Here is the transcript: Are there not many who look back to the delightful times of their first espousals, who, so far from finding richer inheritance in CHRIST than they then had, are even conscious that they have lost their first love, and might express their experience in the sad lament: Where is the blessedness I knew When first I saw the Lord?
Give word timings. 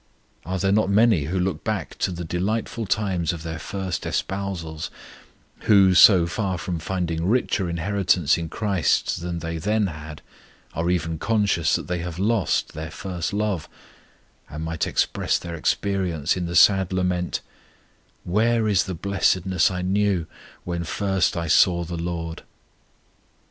Are 0.47 0.57
there 0.57 0.71
not 0.71 0.89
many 0.89 1.25
who 1.25 1.37
look 1.39 1.63
back 1.63 1.95
to 1.99 2.09
the 2.11 2.23
delightful 2.23 2.87
times 2.87 3.33
of 3.33 3.43
their 3.43 3.59
first 3.59 4.03
espousals, 4.07 4.89
who, 5.67 5.93
so 5.93 6.25
far 6.25 6.57
from 6.57 6.79
finding 6.79 7.27
richer 7.27 7.69
inheritance 7.69 8.35
in 8.35 8.49
CHRIST 8.49 9.21
than 9.21 9.37
they 9.37 9.59
then 9.59 9.85
had, 9.85 10.23
are 10.73 10.89
even 10.89 11.19
conscious 11.19 11.75
that 11.75 11.85
they 11.87 11.99
have 11.99 12.17
lost 12.17 12.73
their 12.73 12.89
first 12.89 13.31
love, 13.31 13.69
and 14.49 14.63
might 14.63 14.87
express 14.87 15.37
their 15.37 15.53
experience 15.53 16.35
in 16.35 16.47
the 16.47 16.55
sad 16.55 16.91
lament: 16.91 17.41
Where 18.23 18.67
is 18.67 18.85
the 18.85 18.95
blessedness 18.95 19.69
I 19.69 19.83
knew 19.83 20.25
When 20.63 20.83
first 20.83 21.37
I 21.37 21.47
saw 21.47 21.83
the 21.83 21.95
Lord? 21.95 22.41